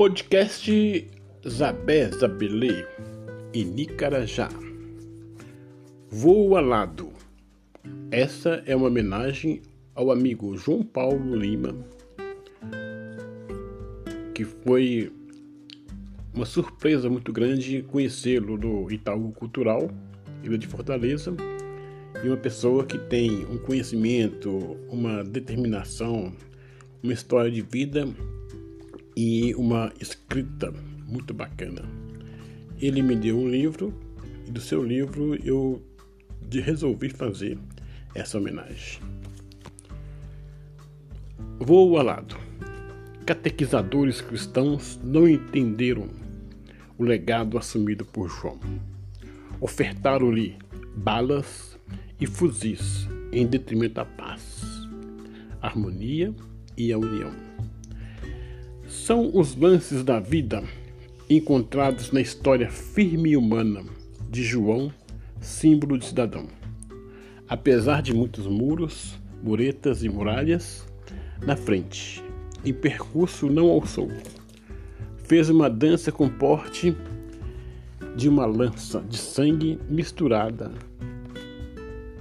Podcast 0.00 1.06
Zabé 1.46 2.10
Zabelê 2.10 2.86
e 3.52 3.62
Nicarajá. 3.62 4.48
Voo 6.08 6.56
alado. 6.56 7.12
Essa 8.10 8.62
é 8.64 8.74
uma 8.74 8.86
homenagem 8.86 9.60
ao 9.94 10.10
amigo 10.10 10.56
João 10.56 10.82
Paulo 10.82 11.36
Lima, 11.36 11.76
que 14.34 14.42
foi 14.42 15.12
uma 16.32 16.46
surpresa 16.46 17.10
muito 17.10 17.30
grande 17.30 17.82
conhecê-lo 17.82 18.56
no 18.56 18.90
Itaú 18.90 19.32
Cultural, 19.32 19.90
Ilha 20.42 20.56
de 20.56 20.66
Fortaleza, 20.66 21.36
e 22.24 22.26
uma 22.26 22.38
pessoa 22.38 22.86
que 22.86 22.96
tem 22.96 23.44
um 23.44 23.58
conhecimento, 23.58 24.78
uma 24.88 25.22
determinação, 25.22 26.32
uma 27.02 27.12
história 27.12 27.50
de 27.50 27.60
vida 27.60 28.08
e 29.16 29.54
uma 29.54 29.92
escrita 30.00 30.72
muito 31.06 31.34
bacana. 31.34 31.82
Ele 32.80 33.02
me 33.02 33.16
deu 33.16 33.38
um 33.38 33.48
livro 33.48 33.92
e 34.46 34.50
do 34.50 34.60
seu 34.60 34.82
livro 34.82 35.34
eu 35.44 35.82
resolvi 36.50 37.10
fazer 37.10 37.58
essa 38.14 38.38
homenagem. 38.38 39.00
Vou 41.58 41.96
ao 41.98 42.04
lado. 42.04 42.36
Catequizadores 43.26 44.20
cristãos 44.20 44.98
não 45.04 45.28
entenderam 45.28 46.08
o 46.98 47.04
legado 47.04 47.58
assumido 47.58 48.04
por 48.04 48.28
João. 48.28 48.58
Ofertaram-lhe 49.60 50.56
balas 50.96 51.78
e 52.18 52.26
fuzis 52.26 53.06
em 53.30 53.46
detrimento 53.46 53.94
da 53.94 54.04
paz, 54.04 54.64
harmonia 55.60 56.34
e 56.76 56.92
a 56.92 56.98
união 56.98 57.50
são 58.90 59.30
os 59.32 59.54
lances 59.54 60.02
da 60.02 60.18
vida 60.18 60.64
encontrados 61.28 62.10
na 62.10 62.20
história 62.20 62.68
firme 62.68 63.30
e 63.30 63.36
humana 63.36 63.84
de 64.28 64.42
João, 64.42 64.92
símbolo 65.40 65.96
de 65.96 66.06
cidadão. 66.06 66.48
Apesar 67.48 68.02
de 68.02 68.12
muitos 68.12 68.48
muros, 68.48 69.16
muretas 69.44 70.02
e 70.02 70.08
muralhas 70.08 70.84
na 71.40 71.56
frente, 71.56 72.20
em 72.64 72.72
percurso 72.72 73.46
não 73.46 73.68
alçou. 73.68 74.10
Fez 75.18 75.48
uma 75.48 75.70
dança 75.70 76.10
com 76.10 76.28
porte 76.28 76.96
de 78.16 78.28
uma 78.28 78.44
lança 78.44 79.00
de 79.02 79.18
sangue 79.18 79.78
misturada 79.88 80.72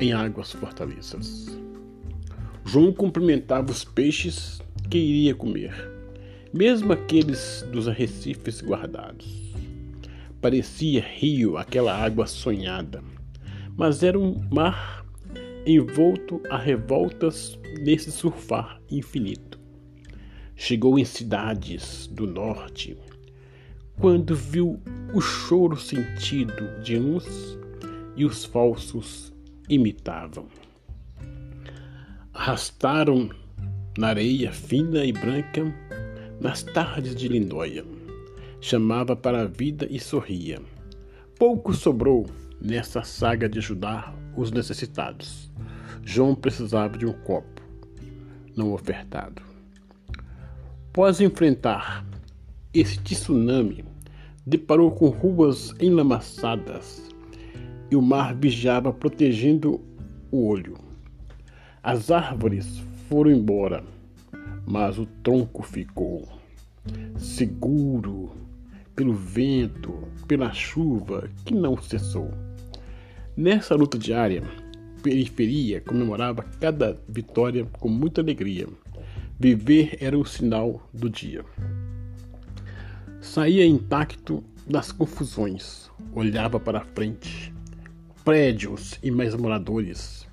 em 0.00 0.12
águas 0.12 0.50
fortalezas. 0.50 1.46
João 2.64 2.92
cumprimentava 2.92 3.70
os 3.70 3.84
peixes 3.84 4.60
que 4.90 4.98
iria 4.98 5.32
comer 5.32 5.95
mesmo 6.56 6.92
aqueles 6.94 7.66
dos 7.70 7.86
arrecifes 7.86 8.62
guardados. 8.62 9.52
Parecia 10.40 11.02
rio 11.02 11.58
aquela 11.58 11.94
água 11.94 12.26
sonhada, 12.26 13.04
mas 13.76 14.02
era 14.02 14.18
um 14.18 14.42
mar 14.50 15.04
envolto 15.66 16.40
a 16.48 16.56
revoltas 16.56 17.58
nesse 17.80 18.10
surfar 18.10 18.80
infinito. 18.90 19.60
Chegou 20.54 20.98
em 20.98 21.04
cidades 21.04 22.06
do 22.06 22.26
norte, 22.26 22.96
quando 24.00 24.34
viu 24.34 24.80
o 25.12 25.20
choro 25.20 25.76
sentido 25.76 26.80
de 26.82 26.98
uns 26.98 27.58
e 28.16 28.24
os 28.24 28.46
falsos 28.46 29.30
imitavam. 29.68 30.46
Arrastaram 32.32 33.28
na 33.98 34.08
areia 34.08 34.52
fina 34.52 35.04
e 35.04 35.12
branca 35.12 35.74
nas 36.40 36.62
tardes 36.62 37.14
de 37.14 37.28
Lindóia. 37.28 37.84
Chamava 38.60 39.14
para 39.14 39.42
a 39.42 39.46
vida 39.46 39.86
e 39.90 39.98
sorria. 39.98 40.60
Pouco 41.38 41.72
sobrou 41.72 42.26
nessa 42.60 43.02
saga 43.02 43.48
de 43.48 43.58
ajudar 43.58 44.14
os 44.36 44.50
necessitados. 44.50 45.50
João 46.02 46.34
precisava 46.34 46.96
de 46.96 47.06
um 47.06 47.12
copo, 47.12 47.62
não 48.56 48.72
ofertado. 48.72 49.42
Após 50.90 51.20
enfrentar 51.20 52.06
esse 52.72 52.98
tsunami, 52.98 53.84
deparou 54.46 54.90
com 54.90 55.08
ruas 55.08 55.74
enlamaçadas 55.80 57.06
e 57.90 57.96
o 57.96 58.02
mar 58.02 58.34
vigiava 58.34 58.92
protegendo 58.92 59.80
o 60.30 60.46
olho. 60.46 60.78
As 61.82 62.10
árvores 62.10 62.82
foram 63.08 63.30
embora 63.30 63.84
mas 64.66 64.98
o 64.98 65.06
tronco 65.06 65.62
ficou 65.62 66.26
seguro 67.16 68.32
pelo 68.94 69.14
vento, 69.14 70.08
pela 70.26 70.52
chuva 70.52 71.30
que 71.44 71.54
não 71.54 71.80
cessou. 71.80 72.30
Nessa 73.36 73.74
luta 73.74 73.98
diária, 73.98 74.42
periferia 75.02 75.80
comemorava 75.80 76.42
cada 76.60 76.98
vitória 77.08 77.66
com 77.78 77.88
muita 77.88 78.20
alegria. 78.20 78.66
Viver 79.38 79.98
era 80.00 80.18
o 80.18 80.24
sinal 80.24 80.88
do 80.92 81.10
dia. 81.10 81.44
Saía 83.20 83.66
intacto 83.66 84.42
das 84.66 84.90
confusões, 84.90 85.90
olhava 86.14 86.58
para 86.58 86.80
frente. 86.80 87.52
Prédios 88.24 88.98
e 89.02 89.10
mais 89.10 89.34
moradores, 89.34 90.26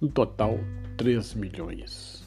no 0.00 0.08
total 0.08 0.60
3 0.96 1.34
milhões 1.34 2.19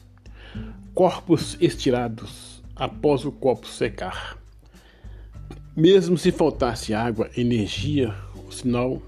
corpos 0.94 1.56
estirados 1.60 2.62
após 2.76 3.24
o 3.24 3.32
copo 3.32 3.66
secar. 3.66 4.38
Mesmo 5.76 6.16
se 6.16 6.30
faltasse 6.30 6.94
água, 6.94 7.28
energia, 7.36 8.14
o 8.46 8.52
sinal 8.52 9.02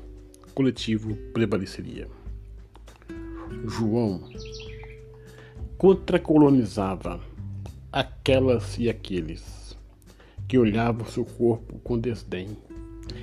coletivo 0.54 1.14
prevaleceria. 1.32 2.08
João 3.66 4.28
contracolonizava 5.78 7.20
aquelas 7.92 8.78
e 8.78 8.88
aqueles 8.88 9.76
que 10.48 10.58
olhavam 10.58 11.06
seu 11.06 11.24
corpo 11.24 11.78
com 11.80 11.98
desdém. 11.98 12.56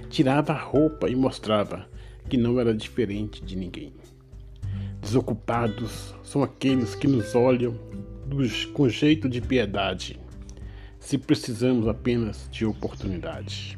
Tirava 0.10 0.54
a 0.54 0.62
roupa 0.62 1.10
e 1.10 1.16
mostrava 1.16 1.88
que 2.30 2.38
não 2.38 2.60
era 2.60 2.74
diferente 2.74 3.44
de 3.44 3.56
ninguém. 3.56 3.94
Desocupados 5.02 6.14
são 6.24 6.44
aqueles 6.44 6.96
que 6.96 7.08
nos 7.08 7.36
olham 7.36 7.78
com 8.74 8.90
jeito 8.90 9.30
de 9.30 9.42
piedade, 9.42 10.20
se 11.00 11.18
precisamos 11.18 11.88
apenas 11.88 12.48
de 12.52 12.66
oportunidade. 12.66 13.78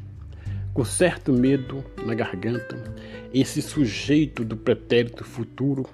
Com 0.72 0.84
certo 0.84 1.32
medo 1.32 1.84
na 2.04 2.14
garganta, 2.14 2.94
esse 3.32 3.60
sujeito 3.60 4.44
do 4.44 4.56
pretérito 4.56 5.24
futuro 5.24 5.86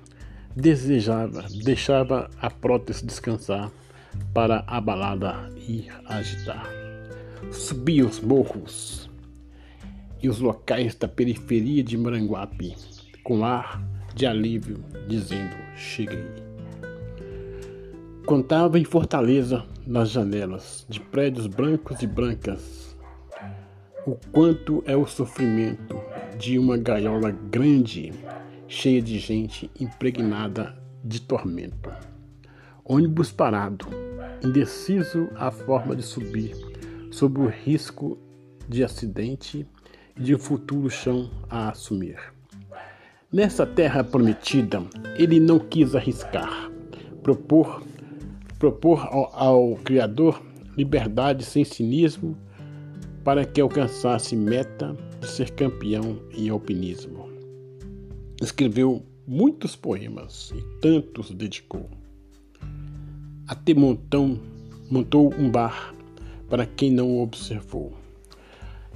desejava, 0.54 1.46
deixava 1.64 2.28
a 2.40 2.50
prótese 2.50 3.06
descansar 3.06 3.70
para 4.34 4.64
a 4.66 4.80
balada 4.80 5.48
ir 5.56 5.88
agitar. 6.06 6.68
Subia 7.50 8.06
os 8.06 8.20
morros 8.20 9.10
e 10.22 10.28
os 10.28 10.38
locais 10.38 10.94
da 10.94 11.08
periferia 11.08 11.82
de 11.82 11.96
Maranguape 11.96 12.74
com 13.24 13.44
ar 13.44 13.82
de 14.14 14.26
alívio, 14.26 14.84
dizendo: 15.08 15.56
Cheguei. 15.76 16.51
Contava 18.26 18.78
em 18.78 18.84
Fortaleza, 18.84 19.64
nas 19.84 20.10
janelas 20.10 20.86
de 20.88 21.00
prédios 21.00 21.48
brancos 21.48 22.02
e 22.02 22.06
brancas, 22.06 22.96
o 24.06 24.16
quanto 24.30 24.82
é 24.86 24.96
o 24.96 25.06
sofrimento 25.06 26.00
de 26.38 26.56
uma 26.56 26.78
gaiola 26.78 27.30
grande, 27.30 28.12
cheia 28.68 29.02
de 29.02 29.18
gente 29.18 29.68
impregnada 29.78 30.74
de 31.04 31.20
tormento. 31.20 31.90
Ônibus 32.84 33.32
parado, 33.32 33.86
indeciso 34.42 35.28
a 35.34 35.50
forma 35.50 35.96
de 35.96 36.02
subir, 36.02 36.54
sob 37.10 37.40
o 37.40 37.48
risco 37.48 38.16
de 38.68 38.84
acidente 38.84 39.66
e 40.16 40.22
de 40.22 40.34
um 40.34 40.38
futuro 40.38 40.88
chão 40.88 41.28
a 41.50 41.70
assumir. 41.70 42.18
Nessa 43.32 43.66
terra 43.66 44.04
prometida, 44.04 44.80
ele 45.16 45.40
não 45.40 45.58
quis 45.58 45.96
arriscar, 45.96 46.70
propor 47.22 47.82
propor 48.62 49.08
ao, 49.10 49.34
ao 49.34 49.76
Criador 49.78 50.40
liberdade 50.76 51.44
sem 51.44 51.64
cinismo 51.64 52.38
para 53.24 53.44
que 53.44 53.60
alcançasse 53.60 54.36
meta 54.36 54.96
de 55.20 55.26
ser 55.26 55.50
campeão 55.50 56.20
em 56.32 56.48
alpinismo. 56.48 57.28
Escreveu 58.40 59.04
muitos 59.26 59.74
poemas 59.74 60.52
e 60.54 60.62
tantos 60.80 61.32
dedicou. 61.32 61.90
Até 63.48 63.74
montão, 63.74 64.38
montou 64.88 65.34
um 65.34 65.50
bar 65.50 65.92
para 66.48 66.64
quem 66.64 66.92
não 66.92 67.10
o 67.10 67.20
observou. 67.20 67.92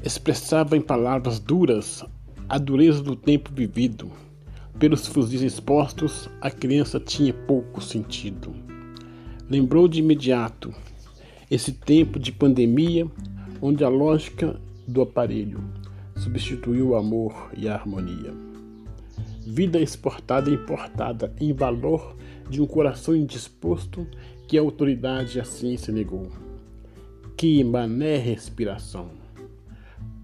Expressava 0.01 0.77
em 0.77 0.81
palavras 0.81 1.41
duras 1.41 2.05
a 2.49 2.57
dureza 2.57 3.03
do 3.03 3.17
tempo 3.17 3.51
vivido. 3.53 4.13
Pelos 4.79 5.09
fuzis 5.09 5.43
expostos, 5.43 6.31
a 6.41 6.53
criança 6.53 7.01
tinha 7.01 7.35
pouco 7.35 7.81
sentido. 7.81 8.56
Lembrou 9.49 9.87
de 9.87 10.01
imediato 10.01 10.75
esse 11.49 11.71
tempo 11.71 12.19
de 12.19 12.33
pandemia, 12.33 13.07
onde 13.63 13.85
a 13.85 13.89
lógica 13.89 14.61
do 14.89 15.01
aparelho 15.01 15.63
substituiu 16.17 16.89
o 16.89 16.97
amor 16.97 17.53
e 17.57 17.69
a 17.69 17.75
harmonia. 17.75 18.35
Vida 19.47 19.79
exportada 19.79 20.51
e 20.51 20.55
importada 20.55 21.33
em 21.41 21.53
valor 21.53 22.17
de 22.51 22.61
um 22.61 22.67
coração 22.67 23.15
indisposto 23.15 24.05
que 24.49 24.59
a 24.59 24.61
autoridade 24.61 25.39
e 25.39 25.41
a 25.41 25.45
ciência 25.45 25.93
negou. 25.93 26.29
Que 27.37 27.63
mané 27.63 28.17
respiração! 28.17 29.11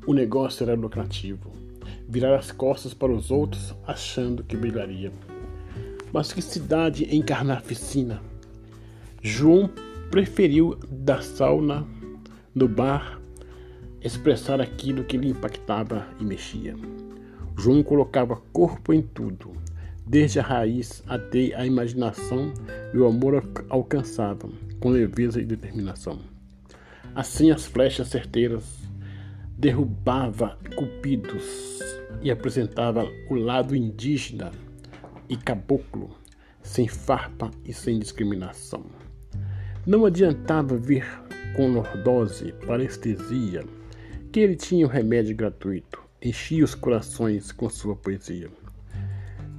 O 0.05 0.13
negócio 0.13 0.65
era 0.65 0.75
lucrativo. 0.75 1.53
Virar 2.09 2.37
as 2.37 2.51
costas 2.51 2.93
para 2.93 3.13
os 3.13 3.31
outros 3.31 3.73
achando 3.87 4.43
que 4.43 4.57
brilharia. 4.57 5.13
Mas 6.13 6.33
que 6.33 6.43
cidade 6.43 7.05
em 7.05 7.23
carnaficina! 7.23 8.32
João 9.25 9.71
preferiu 10.11 10.77
da 10.91 11.23
sauna 11.23 11.87
no 12.53 12.67
bar 12.67 13.21
expressar 14.03 14.61
aquilo 14.61 15.05
que 15.05 15.17
lhe 15.17 15.29
impactava 15.29 16.09
e 16.19 16.25
mexia. 16.25 16.75
João 17.57 17.85
colocava 17.85 18.43
corpo 18.53 18.93
em 18.93 19.01
tudo, 19.01 19.53
desde 20.05 20.41
a 20.41 20.43
raiz 20.43 21.05
até 21.07 21.55
a 21.55 21.65
imaginação 21.65 22.53
e 22.93 22.99
o 22.99 23.07
amor 23.07 23.49
alcançava, 23.69 24.49
com 24.81 24.91
leveza 24.91 25.41
e 25.41 25.45
determinação. 25.45 26.19
Assim 27.15 27.53
as 27.53 27.65
flechas 27.65 28.09
certeiras 28.09 28.65
derrubava 29.57 30.59
cupidos 30.75 31.79
e 32.21 32.29
apresentava 32.29 33.07
o 33.31 33.37
lado 33.37 33.77
indígena 33.77 34.51
e 35.29 35.37
caboclo, 35.37 36.11
sem 36.61 36.89
farpa 36.89 37.53
e 37.65 37.73
sem 37.73 38.01
discriminação. 38.01 38.85
Não 39.85 40.07
adiantava 40.07 40.77
vir 40.77 41.05
com 41.57 41.73
lordose, 41.73 42.55
parestesia, 42.65 43.65
que 44.31 44.39
ele 44.39 44.55
tinha 44.55 44.87
o 44.87 44.89
remédio 44.89 45.35
gratuito, 45.35 46.01
enchia 46.23 46.65
os 46.65 46.73
corações 46.73 47.51
com 47.51 47.69
sua 47.69 47.97
poesia. 47.97 48.49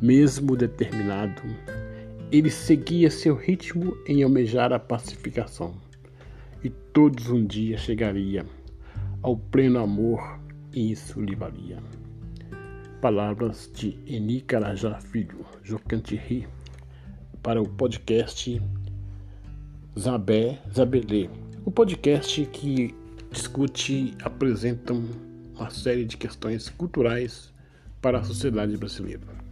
Mesmo 0.02 0.56
determinado, 0.56 1.42
ele 2.32 2.50
seguia 2.50 3.12
seu 3.12 3.36
ritmo 3.36 3.98
em 4.08 4.24
almejar 4.24 4.72
a 4.72 4.80
pacificação, 4.80 5.76
e 6.64 6.70
todos 6.70 7.30
um 7.30 7.46
dia 7.46 7.78
chegaria 7.78 8.46
ao 9.22 9.36
pleno 9.36 9.80
amor, 9.80 10.40
e 10.72 10.94
isso 10.94 11.20
lhe 11.20 11.36
valia. 11.36 11.80
Palavras 13.02 13.70
de 13.76 14.00
Eni 14.08 14.40
Carajá 14.40 15.02
Filho, 15.02 15.46
Jocantirri, 15.62 16.48
para 17.42 17.62
o 17.62 17.68
podcast 17.68 18.62
Zabé 19.98 20.60
Zabelê, 20.76 21.30
o 21.64 21.72
podcast 21.72 22.44
que 22.48 22.96
discute, 23.32 24.16
apresenta 24.24 24.92
uma 24.92 25.70
série 25.70 26.04
de 26.04 26.18
questões 26.18 26.68
culturais 26.68 27.54
para 28.02 28.18
a 28.18 28.24
sociedade 28.24 28.76
brasileira. 28.76 29.43